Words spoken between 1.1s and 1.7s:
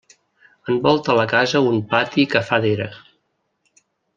la casa